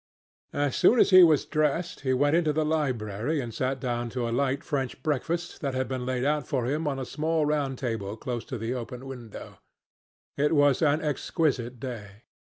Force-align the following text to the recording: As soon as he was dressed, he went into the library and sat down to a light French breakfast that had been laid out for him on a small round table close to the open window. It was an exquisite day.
As 0.55 0.75
soon 0.75 0.99
as 0.99 1.11
he 1.11 1.21
was 1.21 1.45
dressed, 1.45 1.99
he 1.99 2.11
went 2.11 2.35
into 2.35 2.51
the 2.51 2.65
library 2.65 3.39
and 3.39 3.53
sat 3.53 3.79
down 3.79 4.09
to 4.17 4.27
a 4.27 4.31
light 4.33 4.63
French 4.63 5.03
breakfast 5.03 5.61
that 5.61 5.75
had 5.75 5.87
been 5.87 6.07
laid 6.07 6.23
out 6.25 6.47
for 6.47 6.65
him 6.65 6.87
on 6.87 6.97
a 6.97 7.05
small 7.05 7.45
round 7.45 7.77
table 7.77 8.17
close 8.17 8.43
to 8.45 8.57
the 8.57 8.73
open 8.73 9.05
window. 9.05 9.59
It 10.37 10.53
was 10.55 10.81
an 10.81 11.01
exquisite 11.03 11.79
day. 11.79 12.23